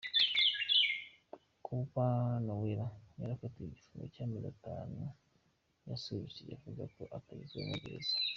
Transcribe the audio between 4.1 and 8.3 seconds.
cy’ amezi atanu gisubitse bivuze ko atagezwa muri gereza.